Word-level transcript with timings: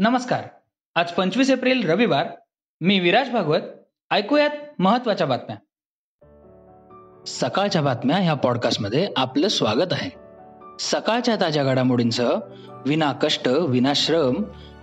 नमस्कार. 0.00 0.42
आज 0.94 1.12
पंचवीस 1.12 1.50
एप्रिल 1.50 1.90
रविवार. 1.90 2.26
मी 2.80 3.00
विराज 3.00 3.30
भागवत. 3.30 3.60
ऐकूयात 4.10 4.50
महत्त्वाच्या 4.78 5.26
बातम्या. 5.26 5.56
सकाळच्या 7.26 7.82
बातम्या 7.82 8.16
ह्या 8.16 8.34
पॉडकास्टमध्ये 8.34 9.08
आपलं 9.16 9.48
स्वागत 9.48 9.92
आहे. 9.92 10.10
सकाळच्या 10.80 11.36
ताज्या 11.36 11.64
घडामोडींसह 11.64 12.30
विना 12.86 13.12
कष्ट 13.12 13.48
विना 13.48 13.92
श्रम 13.96 14.34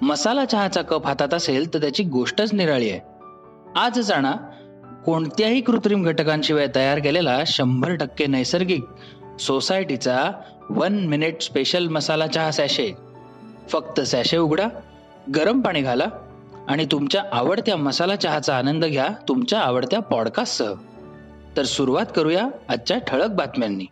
मसाला 0.02 0.46
चहाचा 0.46 0.82
कप 0.82 1.06
हातात 1.06 1.34
असेल 1.34 1.74
तर 1.74 1.80
त्याची 1.80 2.04
गोष्टच 2.04 2.54
निराळी 2.54 2.90
आहे. 2.90 3.00
आज 3.76 4.00
जाणा 4.00 4.32
कोणत्याही 5.06 5.62
कृत्रिम 5.62 6.04
घटकांशिवाय 6.04 6.68
तयार 6.76 7.00
केलेला 7.00 7.44
शंभर 7.48 7.96
टक्के 7.96 8.26
नैसर्गिक 8.26 8.86
सोसायटीचा 9.40 10.32
वन 10.70 11.08
मिनिट 11.08 11.42
स्पेशल 11.42 11.88
मसाला 11.88 12.28
चहा 12.28 12.52
सॅशे 12.52 12.92
फक्त 13.70 14.02
सॅशे 14.02 14.38
उघडा. 14.38 14.68
गरम 15.36 15.62
पाणी 15.62 15.82
घाला 15.82 16.06
आणि 16.68 16.86
तुमच्या 16.86 17.24
आवडत्या 17.32 17.78
मसाला 17.78 18.16
चहाचा 18.16 18.58
आनंद 18.58 18.86
घ्या 18.86 19.08
तुमच्या 19.28 19.60
आवडत्या 19.60 20.00
पॉडकास्टसह. 20.00 20.74
तर 21.58 21.64
सुरुवात 21.64 22.06
करूया 22.16 22.48
आजच्या 22.70 22.98
ठळक 22.98 23.28
बातम्यांनी. 23.28 23.86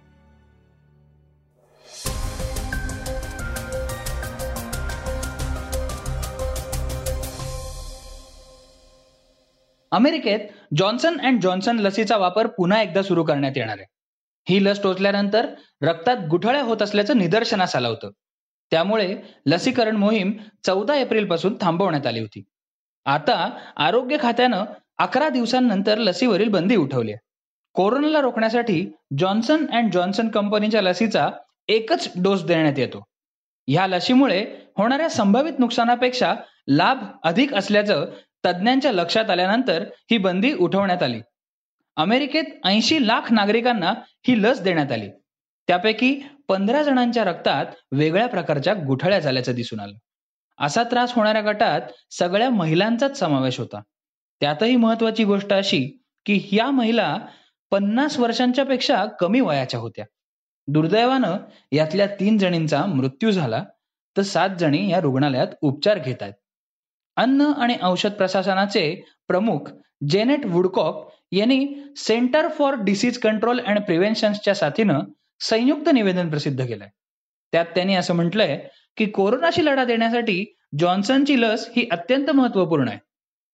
अमेरिकेत 9.92 10.40
जॉन्सन 10.78 11.22
अँड 11.22 11.42
जॉन्सन 11.42 11.80
लसीचा 11.80 12.18
वापर 12.18 12.48
पुन्हा 12.48 12.82
एकदा 12.82 13.02
सुरू 13.02 13.24
करण्यात 13.24 13.54
येणार 13.56 13.78
आहे. 13.80 13.86
ही 14.50 14.66
लस 14.66 14.84
टोचल्यानंतर 14.84 15.48
रक्तात 15.82 16.18
गुठळ्या 16.30 16.64
होत 16.64 16.82
असल्याचं 16.82 17.18
निदर्शनास 17.18 17.76
आलं 17.76 17.88
होतं. 17.88 18.10
त्यामुळे 18.74 19.16
लसीकरण 19.46 19.96
मोहीम 19.96 20.32
चौदा 20.66 20.96
एप्रिलपासून 20.96 21.58
थांबवण्यात 21.62 22.08
आली 22.08 22.20
होती. 22.20 22.44
आता 23.06 23.50
आरोग्य 23.78 24.18
खात्यानं 24.20 24.66
अकरा 24.98 25.30
दिवसांनंतर 25.30 25.98
लसीवरील 25.98 26.50
बंदी 26.50 26.76
उठवली 26.76 27.14
कोरोनाला 27.74 28.22
रोखण्यासाठी 28.22 28.92
जॉन्सन 29.18 29.66
अँड 29.66 29.92
जॉन्सन 29.94 30.30
कंपनीच्या 30.30 30.82
लसीचा 30.82 31.30
एकच 31.68 32.12
डोस 32.24 32.44
देण्यात 32.44 32.80
येतो. 32.80 33.04
ह्या 33.68 33.88
लशीमुळे 33.88 34.46
होणाऱ्या 34.78 35.10
संभावित 35.10 35.60
नुकसानापेक्षा 35.60 36.36
लाभ 36.68 37.04
अधिक 37.24 37.54
असल्याचं 37.54 38.06
तज्ज्ञांच्या 38.46 38.92
लक्षात 38.92 39.30
आल्यानंतर 39.30 39.84
ही 40.12 40.18
बंदी 40.18 40.54
उठवण्यात 40.54 41.04
आली. 41.04 41.22
अमेरिकेत 41.96 42.44
ऐंशी 42.66 43.08
लाख 43.08 43.34
नागरिकांना 43.34 43.94
ही 44.28 44.44
लस 44.44 44.62
देण्यात 44.62 44.92
आली. 44.92 45.10
त्यापैकी 45.68 46.22
पंधरा 46.48 46.84
जणांच्या 46.84 47.24
रक्तात 47.24 47.66
वेगळ्या 47.92 48.28
प्रकारच्या 48.28 48.74
गुठळ्या 48.74 49.20
झाल्याचं 49.20 49.56
दिसून 49.56 49.80
आलं. 49.80 49.94
असा 50.60 50.84
त्रास 50.84 51.14
होणाऱ्या 51.14 51.42
गटात 51.42 51.82
सगळ्या 52.12 52.50
महिलांचाच 52.50 53.20
समावेश 53.20 53.60
होता. 53.60 53.82
त्यातही 54.42 54.76
महत्वाची 54.76 55.24
गोष्ट 55.24 55.54
अशी 55.54 56.00
की 56.26 56.48
ह्या 56.52 56.72
महिला 56.72 57.18
पन्नास 57.72 58.18
वर्षांच्या 58.20 58.66
पेक्षा 58.66 59.06
कमी 59.06 59.42
वयाच्या 59.42 59.80
होत्या. 59.80 60.06
दुर्दैवानं 60.68 61.38
यातल्या 61.72 62.08
तीन 62.08 62.38
जणींचा 62.38 62.86
मृत्यू 62.86 63.32
झाला 63.32 63.64
तर 64.18 64.22
सात 64.22 64.50
जणी 64.60 64.92
या 64.92 65.00
रुग्णालयात 65.00 65.48
उपचार 65.62 66.00
घेत 66.00 66.22
आहेत. 66.22 66.34
अन्न 67.16 67.42
आणि 67.42 67.76
औषध 67.82 68.12
प्रशासनाचे 68.12 69.04
प्रमुख 69.28 69.60
जेनेट 70.10 70.46
वुडकॉक 70.46 71.12
यांनी 71.32 71.94
Center 71.98 72.48
for 72.48 72.76
Disease 72.76 73.18
Control 73.18 73.60
and 73.60 73.80
प्रिव्हेन्शनच्या 73.80 74.56
साथीनं 74.56 75.00
संयुक्त 75.40 75.90
निवेदन 75.94 76.30
प्रसिद्ध 76.30 76.66
केलंय. 76.66 76.90
त्यात 77.52 77.66
त्यांनी 77.66 77.96
असं 77.96 78.16
म्हटलंय 78.16 78.68
की 78.98 79.06
कोरोनाशी 79.06 79.66
लढा 79.66 79.84
देण्यासाठी 79.84 80.56
जॉन्सनची 80.80 81.42
लस 81.42 81.70
ही 81.76 81.88
अत्यंत 81.92 82.32
महत्त्वपूर्ण 82.32 82.88
आहे. 82.88 82.98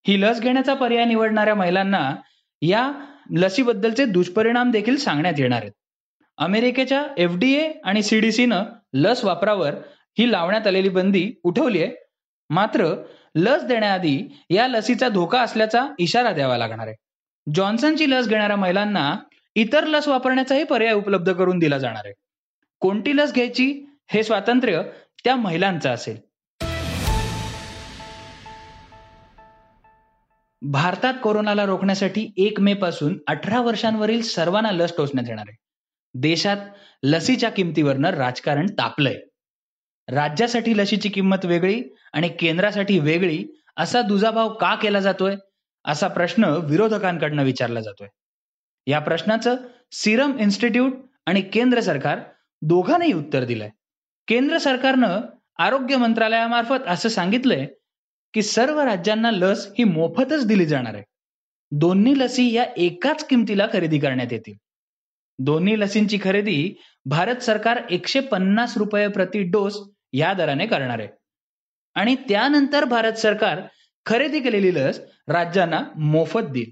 ही 0.08 0.22
लस 0.22 0.40
घेण्याचा 0.40 0.74
पर्याय 0.74 1.04
निवडणाऱ्या 1.04 1.54
महिलांना 1.54 2.16
या 2.62 2.92
लसीबद्दलचे 3.36 4.04
दुष्परिणाम 4.04 4.70
देखील 4.70 4.96
सांगण्यात 4.96 5.34
येणार 5.38 5.60
आहेत. 5.60 5.72
अमेरिकेच्या 6.38 7.06
एफडीए 7.18 7.72
आणि 7.84 8.02
सीडीसीनं 8.02 8.62
लस 8.94 9.24
वापरावर 9.24 9.74
ही 10.18 10.32
लावण्यात 10.32 10.66
आलेली 10.66 10.88
बंदी 10.88 11.32
उठवली 11.44 11.82
आहे 11.82 11.92
मात्र 12.50 13.02
लस 13.34 13.64
देण्याआधी 13.64 14.22
या 14.50 14.68
लसीचा 14.68 15.08
धोका 15.08 15.40
असल्याचा 15.40 15.86
इशारा 15.98 16.32
द्यावा 16.32 16.58
लागणार 16.58 16.86
आहे. 16.86 16.96
जॉन्सनची 17.54 18.10
लस 18.10 18.28
घेणाऱ्या 18.28 18.56
महिलांना 18.56 19.16
इतर 19.60 19.86
लस 19.86 20.08
वापरण्याचाही 20.08 20.64
पर्याय 20.64 20.92
उपलब्ध 20.92 21.32
करून 21.32 21.58
दिला 21.58 21.78
जाणार 21.78 22.02
आहे. 22.04 22.14
कोणती 22.80 23.16
लस 23.16 23.34
घ्यायची 23.34 23.84
हे 24.08 24.22
स्वातंत्र्य 24.22 24.82
त्या 25.24 25.36
महिलांचं 25.36 25.90
असेल. 25.90 26.16
भारतात 30.62 31.14
कोरोनाला 31.22 31.64
रोखण्यासाठी 31.64 32.32
एक 32.36 32.60
मे 32.60 32.74
पासून 32.74 33.18
अठरा 33.26 33.60
वर्षांवरील 33.60 34.22
सर्वांना 34.22 34.70
लस 34.70 34.92
टोचण्यात 34.96 35.28
येणार 35.28 35.44
आहे. 35.48 35.56
देशात 36.14 36.56
लसीच्या 37.02 37.50
किमतीवरनं 37.50 38.10
राजकारण 38.10 38.66
तापलंय. 38.66 39.16
राज्यासाठी 40.08 40.78
लसीची 40.78 41.08
किंमत 41.08 41.44
वेगळी 41.44 41.82
आणि 42.12 42.28
केंद्रासाठी 42.28 42.98
वेगळी 42.98 43.44
असा 43.76 44.02
दुजाभाव 44.02 44.52
का 44.52 44.74
केला 44.74 45.00
जातोय 45.00 45.36
असा 45.84 46.08
प्रश्न 46.08 46.44
विरोधकांकडनं 46.44 47.44
विचारला 47.44 47.80
जातोय. 47.80 48.08
या 48.86 48.98
प्रश्नाचं 48.98 49.56
सिरम 49.92 50.38
इन्स्टिट्यूट 50.38 50.92
आणि 51.26 51.40
केंद्र 51.40 51.80
सरकार 51.80 52.20
दोघांनाही 52.62 53.12
उत्तर 53.12 53.44
दिलंय. 53.44 53.70
केंद्र 54.26 54.58
सरकारनं 54.58 55.20
आरोग्य 55.58 55.96
मंत्रालयामार्फत 55.96 56.86
असं 56.86 57.08
सांगितलंय 57.08 57.66
की 58.34 58.42
सर्व 58.42 58.80
राज्यांना 58.80 59.30
लस 59.30 59.68
ही 59.78 59.84
मोफतच 59.84 60.46
दिली 60.46 60.66
जाणार 60.66 60.94
आहे. 60.94 61.02
दोन्ही 61.70 62.18
लसी 62.18 62.52
या 62.52 62.66
एकाच 62.76 63.24
किमतीला 63.24 63.66
खरेदी 63.72 63.98
करण्यात 63.98 64.32
येतील. 64.32 64.54
दोन्ही 65.38 65.80
लसींची 65.80 66.18
खरेदी 66.24 66.74
भारत 67.04 67.36
सरकार 67.36 67.82
एकशे 67.90 68.20
पन्नास 68.20 68.76
रुपये 68.76 69.08
प्रति 69.08 69.42
डोस 69.42 69.78
या 70.12 70.32
दराने 70.32 70.66
करणार 70.66 70.98
आहे. 70.98 71.08
आणि 71.94 72.14
त्यानंतर 72.14 72.84
भारत 72.84 73.12
सरकार 73.12 73.60
खरेदी 74.06 74.40
केलेली 74.40 74.74
लस 74.74 75.00
राज्यांना 75.28 75.80
मोफत 75.96 76.40
देईल. 76.40 76.70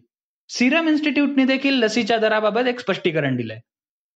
सिरम 0.48 0.88
इन्स्टिट्यूटने 0.88 1.44
देखील 1.44 1.74
लसीच्या 1.74 2.16
दराबाबत 2.18 2.66
एक 2.66 2.80
स्पष्टीकरण 2.80 3.36
दिलंय. 3.36 3.58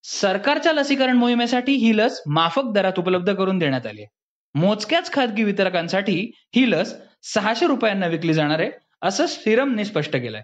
सरकारच्या 0.04 0.72
लसीकरण 0.72 1.16
मोहिमेसाठी 1.16 1.72
ही 1.72 1.96
लस 1.96 2.22
माफक 2.26 2.72
दरात 2.74 2.98
उपलब्ध 2.98 3.32
करून 3.34 3.58
देण्यात 3.58 3.86
आली 3.86 4.02
आहे. 4.02 4.08
मोजक्याच 4.54 5.12
खाजगी 5.12 5.44
वितरकांसाठी 5.44 6.30
ही 6.54 6.70
लस 6.70 6.94
सहाशे 7.24 7.66
रुपयांना 7.66 8.06
विकली 8.06 8.34
जाणार 8.34 8.60
आहे 8.60 8.70
असं 9.02 9.26
सिरमने 9.26 9.84
स्पष्ट 9.84 10.16
केलंय. 10.16 10.42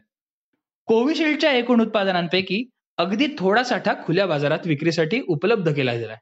कोविशिल्डच्या 0.89 1.53
एकूण 1.53 1.81
उत्पादनांपैकी 1.81 2.65
अगदी 2.99 3.27
थोडा 3.39 3.63
साठा 3.63 3.93
खुल्या 4.07 4.27
बाजारात 4.27 4.67
विक्रीसाठी 4.67 5.21
उपलब्ध 5.29 5.73
केला 5.73 5.93
गेलाय 5.93 6.17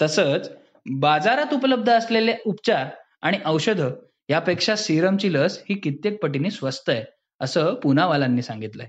तसंच 0.00 0.50
बाजारात 0.86 1.54
उपलब्ध 1.54 1.90
असलेले 1.90 2.34
उपचार 2.46 2.86
आणि 3.22 3.38
औषधं 3.46 3.94
यापेक्षा 4.28 4.76
सिरमची 4.76 5.32
लस 5.32 5.62
ही 5.68 5.74
कित्येक 5.74 6.22
पटीने 6.22 6.50
स्वस्त 6.50 6.90
आहे. 6.90 7.04
असं 7.40 7.74
पुनावालांनी 7.74 8.42
सांगितलंय. 8.42 8.86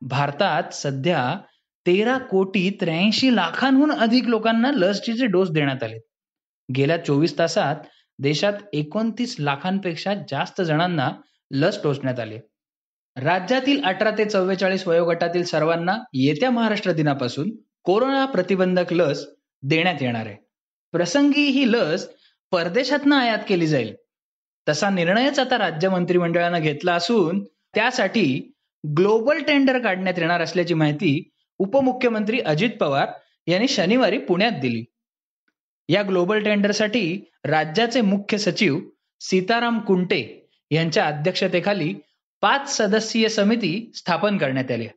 भारतात 0.00 0.62
सध्या 0.72 1.40
तेरा 1.86 2.18
कोटी 2.18 2.70
त्र्याऐंशी 2.80 3.36
लाखांहून 3.36 3.92
अधिक 3.92 4.28
लोकांना 4.28 4.70
लसचे 4.70 5.26
डोस 5.26 5.50
देण्यात 5.50 5.82
आले 5.82 5.98
गेल्या 6.76 7.04
चोवीस 7.04 7.38
तासात 7.38 7.76
देशात 8.18 8.52
एकोणतीस 8.72 9.36
लाखांपेक्षा 9.38 10.14
जास्त 10.14 10.62
जणांना 10.62 11.10
लस 11.50 11.82
टोचण्यात 11.82 12.20
आली 12.20 12.38
राज्यातील 13.16 13.84
अठरा 13.84 14.10
ते 14.18 14.24
चव्वेचाळीस 14.24 14.88
वयोगटातील 14.88 15.44
सर्वांना 15.44 15.98
येत्या 16.12 16.50
महाराष्ट्र 16.50 16.92
दिनापासून 16.92 17.50
कोरोना 17.84 18.24
प्रतिबंधक 18.24 18.92
लस 18.92 19.26
देण्यात 19.62 19.94
येणार 20.00 20.26
आहे. 20.26 20.36
प्रसंगी 20.92 21.42
ही 21.42 21.72
लस 21.72 22.08
परदेशातनं 22.52 23.16
आयात 23.16 23.38
केली 23.48 23.66
जाईल. 23.66 23.94
तसा 24.68 24.90
निर्णयच 24.90 25.38
आता 25.38 25.58
राज्य 25.58 25.88
मंत्रिमंडळानं 25.88 26.60
घेतला 26.60 26.94
असून 26.94 27.44
त्यासाठी 27.74 28.52
ग्लोबल 28.96 29.42
टेंडर 29.42 29.78
काढण्यात 29.78 30.18
येणार 30.18 30.40
असल्याची 30.40 30.74
माहिती 30.74 31.30
उपमुख्यमंत्री 31.58 32.40
अजित 32.40 32.70
पवार 32.80 33.08
यांनी 33.46 33.68
शनिवारी 33.68 34.18
पुण्यात 34.18 34.52
दिली. 34.52 34.84
या 35.88 36.02
ग्लोबल 36.02 36.42
टेंडरसाठी 36.44 37.30
राज्याचे 37.44 38.00
मुख्य 38.00 38.38
सचिव 38.38 38.78
सीताराम 39.20 39.78
कुंटे 39.78 40.50
यांच्या 40.70 41.06
अध्यक्षतेखाली 41.06 41.94
पाच 42.40 42.76
सदस्यीय 42.76 43.28
समिती 43.28 43.92
स्थापन 43.94 44.38
करण्यात 44.38 44.70
आली. 44.70 44.88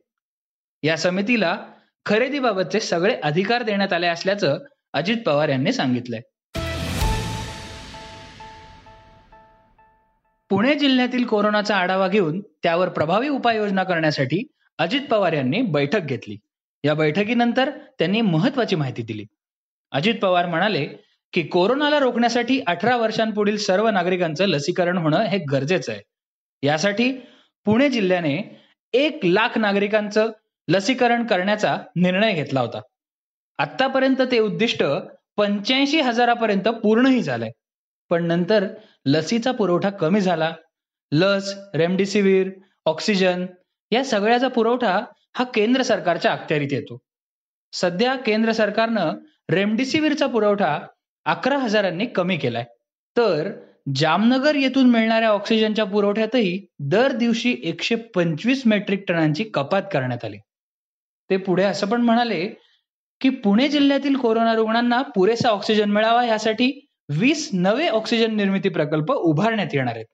या 0.82 0.96
समितीला 0.96 1.66
खरेदीबाबतचे 2.06 2.80
सगळे 2.80 3.14
अधिकार 3.14 3.62
देण्यात 3.62 3.92
आले 3.92 4.06
असल्याचं 4.06 4.58
अजित 4.92 5.16
पवार 5.26 5.48
यांनी 5.48 5.72
सांगितलंय. 5.72 6.20
पुणे 10.52 10.74
जिल्ह्यातील 10.74 11.24
कोरोनाचा 11.24 11.76
आढावा 11.76 12.08
घेऊन 12.08 12.40
त्यावर 12.40 12.88
प्रभावी 12.88 13.28
उपाययोजना 13.28 13.84
करण्यासाठी 13.84 14.46
अजित 14.78 15.00
पवार 15.10 15.32
यांनी 15.32 15.62
बैठक 15.62 16.00
घेतली. 16.00 16.36
या 16.84 16.94
बैठकीनंतर 16.94 17.70
त्यांनी 17.70 18.20
महत्वाची 18.20 18.76
माहिती 18.76 19.02
दिली. 19.02 19.24
अजित 19.92 20.14
पवार 20.22 20.46
म्हणाले 20.46 20.86
की 21.32 21.42
कोरोनाला 21.42 21.98
रोखण्यासाठी 21.98 22.60
अठरा 22.66 22.96
वर्षांपुढील 22.96 23.56
सर्व 23.56 23.88
नागरिकांचं 23.88 24.44
लसीकरण 24.44 24.98
होणं 24.98 25.20
हे 25.20 25.38
गरजेचं 25.38 25.92
आहे. 25.92 26.00
यासाठी 26.62 27.12
पुणे 27.64 27.88
जिल्ह्याने 27.88 28.60
एक 28.92 29.20
लाख 29.24 29.58
नागरिकांचं 29.58 30.30
लसीकरण 30.68 31.26
करण्याचा 31.26 31.78
निर्णय 31.96 32.34
घेतला 32.34 32.60
होता. 32.60 32.80
आतापर्यंत 33.58 34.22
ते 34.30 34.38
उद्दिष्ट 34.38 34.84
पंच्याऐंशी 35.36 36.00
हजारापर्यंत 36.00 36.68
पूर्णही 36.68 37.22
झालंय. 37.22 37.50
पण 38.12 38.26
नंतर 38.26 38.66
लसीचा 39.06 39.52
पुरवठा 39.52 39.90
कमी 39.90 40.20
झाला. 40.20 40.52
लस 41.12 41.54
रेमडेसिवीर 41.74 42.50
ऑक्सिजन 42.86 43.46
या 43.92 44.04
सगळ्याचा 44.04 44.48
पुरवठा 44.48 45.04
हा 45.36 45.44
केंद्र 45.44 45.82
सरकारच्या 45.82 46.32
अखत्यारीत 46.32 46.72
येतो. 46.72 46.98
सध्या 47.72 48.14
केंद्र 48.16 48.52
सरकारनं 48.52 49.12
रेमडेसिवीरचा 49.50 50.26
पुरवठा 50.26 50.78
अकरा 51.26 51.58
हजारांनी 51.58 52.06
कमी 52.06 52.36
केलाय. 52.36 52.64
तर 53.16 53.50
जामनगर 53.96 54.54
येथून 54.54 54.90
मिळणाऱ्या 54.90 55.28
ऑक्सिजनच्या 55.28 55.84
पुरवठ्यातही 55.84 56.66
दर 56.78 57.12
दिवशी 57.12 57.56
एकशे 57.64 57.94
पंचवीस 57.94 58.62
मेट्रिक 58.66 59.04
टनांची 59.08 59.44
कपात 59.44 59.82
करण्यात 59.92 60.24
आली. 60.24 60.38
ते 61.30 61.36
पुढे 61.36 61.62
असं 61.62 61.86
पण 61.86 62.00
म्हणाले 62.00 62.46
की 63.20 63.28
पुणे 63.28 63.68
जिल्ह्यातील 63.68 64.16
कोरोना 64.16 64.54
रुग्णांना 64.54 65.02
पुरेसा 65.02 65.48
ऑक्सिजन 65.48 65.90
मिळावा 65.90 66.24
यासाठी 66.24 66.86
वीस 67.08 67.48
नवे 67.52 67.88
ऑक्सिजन 67.88 68.34
निर्मिती 68.36 68.68
प्रकल्प 68.68 69.12
उभारण्यात 69.12 69.74
येणार 69.74 69.94
आहेत. 69.94 70.06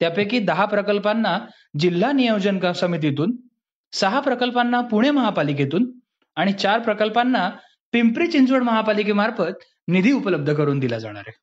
त्यापैकी 0.00 0.38
दहा 0.38 0.64
प्रकल्पांना 0.64 1.38
जिल्हा 1.78 2.12
नियोजन 2.12 2.72
समितीतून 2.72 3.36
सहा 3.92 4.20
प्रकल्पांना 4.20 4.80
पुणे 4.80 5.10
महापालिकेतून 5.10 5.90
आणि 6.36 6.52
चार 6.52 6.78
प्रकल्पांना 6.78 7.50
पिंपरी 7.92 8.26
चिंचवड 8.26 8.62
महापालिकेमार्फत 8.62 9.64
निधी 9.88 10.12
उपलब्ध 10.12 10.54
करून 10.54 10.78
दिला 10.78 10.98
जाणार 10.98 11.22
आहे. 11.26 11.38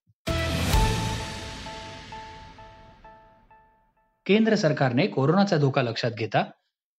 केंद्र 4.26 4.56
सरकारने 4.56 5.08
कोरोनाचा 5.08 5.58
धोका 5.58 5.82
लक्षात 5.82 6.12
घेता 6.12 6.44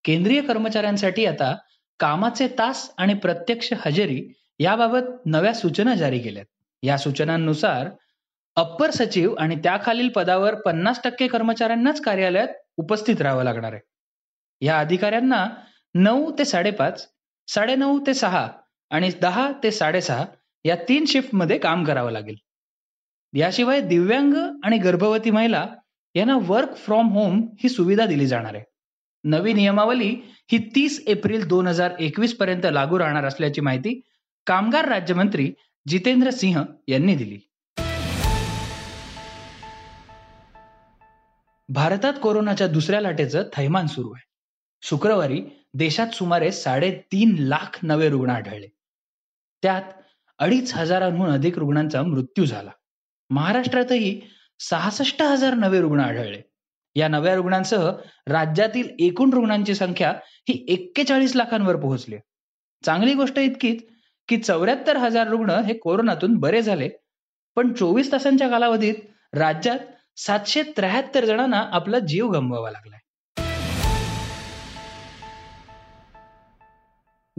केंद्रीय 0.05 0.41
कर्मचाऱ्यांसाठी 0.41 1.27
आता 1.27 1.57
कामाचे 1.99 2.49
तास 2.49 2.91
आणि 2.99 3.15
प्रत्यक्ष 3.15 3.73
हजेरी 3.87 4.33
याबाबत 4.59 5.27
नव्या 5.27 5.53
सूचना 5.55 5.95
जारी 5.95 6.19
केल्यात. 6.19 6.47
या 6.83 6.97
सूचनांनुसार 6.99 7.89
अप्पर 8.57 8.91
सचिव 8.91 9.35
आणि 9.35 9.57
त्याखालील 9.57 10.09
पदावर 10.09 10.55
पन्नास 10.55 11.01
टक्के 11.05 11.27
कर्मचाऱ्यांनाच 11.27 12.01
कार्यालयात 12.01 12.49
उपस्थित 12.77 13.21
राहावं 13.21 13.45
लागणार 13.45 13.73
आहे. 13.73 13.81
या 14.63 14.79
अधिकाऱ्यांना 14.79 15.47
नऊ 15.95 16.31
ते 16.39 16.45
साडेपाच 16.45 17.07
साडेनऊ 17.49 17.99
ते 18.07 18.15
सहा 18.15 18.49
आणि 18.91 19.11
दहा 19.23 19.51
ते 19.63 19.71
साडेसहा 19.71 20.25
या 20.65 20.77
तीन 20.89 21.05
शिफ्टमध्ये 21.05 21.59
काम 21.59 21.85
करावं 21.85 22.11
लागेल. 22.11 22.37
याशिवाय 23.35 23.81
दिव्यांग 23.81 24.35
आणि 24.65 24.79
गर्भवती 24.79 25.31
महिला 25.31 25.67
यांना 26.15 26.39
वर्क 26.43 26.75
फ्रॉम 26.77 27.09
होम 27.09 27.41
ही 27.63 27.69
सुविधा 27.69 28.07
दिली 28.07 28.27
जाणार 28.27 28.55
आहे. 28.55 28.65
नवी 29.25 29.53
नियमावली 29.53 30.09
ही 30.53 30.59
तीस 30.75 31.05
एप्रिल 31.07 31.47
दोन 31.49 31.67
हजार 31.67 31.91
एकवीस 31.99 32.37
पर्यंत 32.37 32.67
लागू 32.67 32.99
राहणार 32.99 33.25
असल्याची 33.25 33.61
माहिती 33.61 34.01
कामगार 34.47 34.89
राज्यमंत्री 34.89 35.53
जितेंद्र 35.89 36.31
सिंह 36.31 36.65
यांनी 36.89 37.15
दिली. 37.15 37.39
भारतात 41.69 42.13
कोरोनाच्या 42.23 42.67
दुसऱ्या 42.67 43.01
लाटेचं 43.01 43.43
थैमान 43.57 43.87
सुरू 43.87 44.11
आहे. 44.11 44.27
शुक्रवारी 44.83 45.43
देशात 45.75 46.07
सुमारे 46.07 46.53
साडेतीन 46.53 47.35
लाख 47.39 47.79
नवे 47.83 48.09
रुग्ण 48.09 48.31
आढळले. 48.31 48.67
त्यात 49.63 49.83
अडीच 50.39 50.75
हजारांहून 50.75 51.31
अधिक 51.31 51.59
रुग्णांचा 51.59 52.03
मृत्यू 52.03 52.45
झाला. 52.45 52.71
महाराष्ट्रातही 53.31 54.21
सहासष्ट 54.59 55.23
हजार 55.23 55.55
नवे 55.55 55.81
रुग्ण 55.81 56.01
आढळले. 56.01 56.43
या 56.95 57.09
नव्या 57.09 57.35
रुग्णांसह 57.35 57.93
राज्यातील 58.27 58.89
एकूण 58.99 59.31
रुग्णांची 59.33 59.75
संख्या 59.75 60.11
ही 60.27 60.65
एक्केचाळीस 60.69 61.37
लाखांवर 61.37 61.77
पोहोचली 61.77 62.17
चांगली 62.85 63.15
गोष्ट 63.15 63.39
इतकीच 63.39 63.83
की 64.31 64.37
चौऱ्याहत्तर 64.37 64.97
हजार 64.97 65.29
रुग्ण 65.29 65.51
हे 65.51 65.75
कोरोनातून 65.75 66.35
बरे 66.35 66.63
झाले. 66.63 66.89
पण 67.57 67.73
चोवीस 67.73 68.13
तासांच्या 68.13 68.49
कालावधीत 68.49 68.95
राज्यात 69.33 69.79
सातशे 70.17 70.63
त्र्याहत्तर 70.63 71.25
जणांना 71.25 71.65
आपला 71.73 71.99
जीव 71.99 72.31
गमवावा 72.31 72.71
लागलाय. 72.71 72.99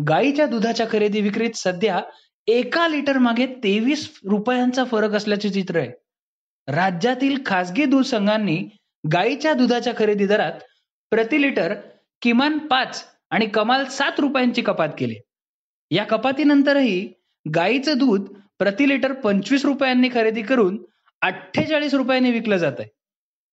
गाईच्या 0.08 0.46
दुधाच्या 0.46 0.86
खरेदी 0.92 1.22
विक्रीत 1.22 1.52
सध्या 1.56 2.02
एका 2.48 2.88
लिटर 2.88 3.18
मागे 3.18 3.46
तेवीस 3.46 4.20
रुपयांचा 4.30 4.84
फरक 4.84 5.12
असल्याचे 5.12 5.50
चित्र 5.50 5.80
आहे. 5.80 5.92
राज्यातील 6.68 7.38
खासगी 7.46 7.86
दूध 7.86 8.04
संघांनी 8.04 8.70
गाईच्या 9.14 9.54
दुधाच्या 9.54 9.94
खरेदी 9.98 10.26
दरात 10.26 10.54
प्रति 11.10 11.42
लिटर 11.42 11.74
किमान 12.22 12.58
पाच 12.58 13.04
आणि 13.30 13.46
कमाल 13.46 13.86
सात 13.86 14.20
रुपयांची 14.20 14.62
कपात 14.62 14.90
केली. 14.98 15.16
या 15.92 16.04
कपातीनंतरही 16.04 17.14
गाईचं 17.56 17.98
दूध 17.98 18.30
प्रति 18.60 18.90
लिटर 18.90 19.14
पंचवीस 19.14 19.66
रुपयांनी 19.66 20.10
खरेदी 20.14 20.42
करून 20.42 20.84
अठ्ठेचाळीस 21.22 21.94
रुपयांनी 21.94 22.32
विकलं 22.32 22.58
जात 22.58 22.80
आहे. 22.80 22.90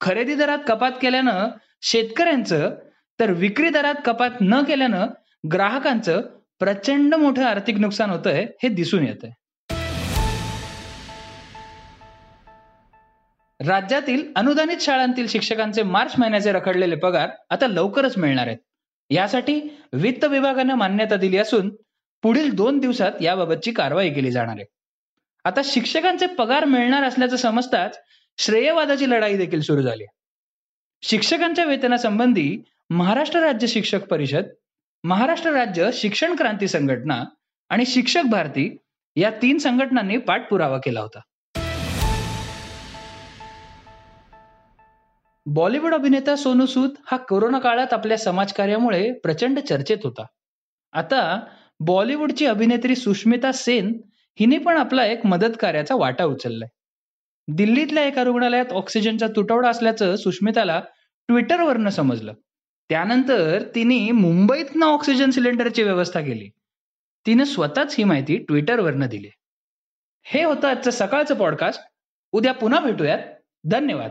खरेदी 0.00 0.34
दरात 0.34 0.58
कपात 0.68 0.92
केल्यानं 1.02 1.48
शेतकऱ्यांचं 1.82 2.74
तर 3.20 3.30
विक्री 3.30 3.68
दरात 3.68 3.94
कपात 4.04 4.30
न 4.40 4.62
केल्यानं 4.62 5.06
ग्राहकांचं 5.52 6.20
प्रचंड 6.58 7.14
मोठं 7.14 7.44
आर्थिक 7.44 7.78
नुकसान 7.78 8.10
होतंय 8.10 8.46
हे 8.62 8.68
दिसून 8.68 9.06
येत 9.06 9.24
आहे. 9.24 9.32
राज्यातील 13.68 14.32
अनुदानित 14.36 14.76
शाळांतील 14.80 15.26
शिक्षकांचे 15.26 15.82
मार्च 15.82 16.12
महिन्याचे 16.18 16.52
रखडलेले 16.52 16.96
पगार 16.96 17.30
आता 17.50 17.66
लवकरच 17.66 18.18
मिळणार 18.18 18.46
आहेत. 18.46 18.58
यासाठी 19.10 19.60
वित्त 19.92 20.24
विभागानं 20.24 20.74
मान्यता 20.74 21.16
दिली 21.16 21.36
असून 21.36 21.70
पुढील 22.22 22.54
दोन 22.54 22.78
दिवसात 22.78 23.22
याबाबतची 23.22 23.72
कारवाई 23.72 24.10
केली 24.10 24.30
जाणार 24.30 24.54
आहे. 24.56 24.64
आता 25.44 25.60
शिक्षकांचे 25.64 26.26
पगार 26.26 26.64
मिळणार 26.64 27.02
असल्याचं 27.02 27.36
समजताच 27.36 27.98
श्रेयवादाची 28.38 29.10
लढाई 29.10 29.36
देखील 29.36 29.60
सुरू 29.60 29.82
झाली 29.82 30.04
शिक्षकांच्या 31.02 31.64
वेतनासंबंधी 31.64 32.58
महाराष्ट्र 32.90 33.40
राज्य 33.40 33.66
शिक्षक 33.66 34.04
परिषद 34.04 34.44
महाराष्ट्र 35.04 35.50
राज्य 35.50 35.90
शिक्षण 35.92 36.36
क्रांती 36.36 36.68
संघटना 36.68 37.24
आणि 37.68 37.86
शिक्षक 37.86 38.22
भारती 38.30 38.76
या 39.16 39.30
तीन 39.42 39.58
संघटनांनी 39.58 40.16
पाठपुरावा 40.16 40.78
केला 40.78 41.00
होता. 41.00 41.20
बॉलिवूड 45.46 45.94
अभिनेता 45.94 46.36
सोनू 46.36 46.66
सूद 46.66 46.90
हा 47.06 47.16
कोरोना 47.16 47.58
काळात 47.58 47.92
आपल्या 47.92 48.18
समाजकार्यामुळे 48.18 49.12
प्रचंड 49.12 49.58
चर्चेत 49.58 49.98
होता. 50.04 50.24
आता 50.92 51.40
बॉलिवूडची 51.80 52.46
अभिनेत्री 52.46 52.96
सुष्मिता 52.96 53.52
सेन 53.52 54.00
हिने 54.40 54.58
पण 54.58 54.76
आपला 54.76 55.06
एक 55.06 55.26
मदत 55.26 55.56
कार्याचा 55.60 55.94
वाटा 55.94 56.24
उचललाय. 56.24 56.68
दिल्लीतल्या 57.48 58.04
एका 58.04 58.24
रुग्णालयात 58.24 58.72
ऑक्सिजनचा 58.72 59.26
तुटवडा 59.36 59.68
असल्याचं 59.68 60.16
सुष्मिताला 60.16 60.82
ट्विटरवरनं 61.28 61.90
समजलं. 61.90 62.32
त्यानंतर 62.88 63.62
तिने 63.74 64.10
मुंबईतनं 64.10 64.86
ऑक्सिजन 64.86 65.30
सिलेंडरची 65.30 65.82
व्यवस्था 65.82 66.20
केली. 66.20 66.50
तिनं 67.26 67.44
स्वतःच 67.44 67.94
ही 67.98 68.04
माहिती 68.04 68.36
ट्विटरवरनं 68.36 69.06
दिली. 69.06 69.30
हे 70.22 70.44
होतं 70.44 70.68
आजचं 70.68 70.90
सकाळचं 70.90 71.34
पॉडकास्ट. 71.34 71.82
उद्या 72.32 72.54
पुन्हा 72.54 72.80
भेटूयात. 72.80 73.18
धन्यवाद. 73.64 74.10